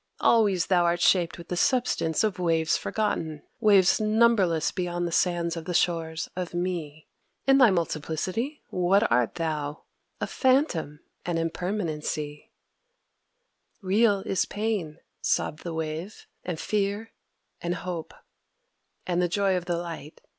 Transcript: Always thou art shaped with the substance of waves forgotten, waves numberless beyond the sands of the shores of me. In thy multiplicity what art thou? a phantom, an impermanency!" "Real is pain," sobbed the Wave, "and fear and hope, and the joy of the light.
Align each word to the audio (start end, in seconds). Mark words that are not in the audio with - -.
Always 0.19 0.65
thou 0.65 0.85
art 0.85 0.99
shaped 0.99 1.37
with 1.37 1.49
the 1.49 1.55
substance 1.55 2.23
of 2.23 2.39
waves 2.39 2.75
forgotten, 2.75 3.43
waves 3.59 4.01
numberless 4.01 4.71
beyond 4.71 5.07
the 5.07 5.11
sands 5.11 5.55
of 5.55 5.65
the 5.65 5.75
shores 5.75 6.27
of 6.35 6.55
me. 6.55 7.07
In 7.45 7.59
thy 7.59 7.69
multiplicity 7.69 8.63
what 8.71 9.11
art 9.11 9.35
thou? 9.35 9.83
a 10.19 10.25
phantom, 10.25 11.01
an 11.23 11.37
impermanency!" 11.37 12.51
"Real 13.83 14.21
is 14.25 14.45
pain," 14.45 14.97
sobbed 15.21 15.61
the 15.61 15.71
Wave, 15.71 16.25
"and 16.43 16.59
fear 16.59 17.11
and 17.61 17.75
hope, 17.75 18.15
and 19.05 19.21
the 19.21 19.27
joy 19.29 19.55
of 19.55 19.65
the 19.65 19.77
light. 19.77 20.19